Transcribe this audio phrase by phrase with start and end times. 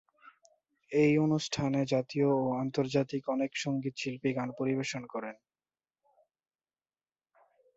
[0.91, 5.35] এই অনুষ্ঠানে জাতীয় ও আন্তর্জাতিক অনেক সঙ্গীত শিল্পী গান পরিবেশন করেন।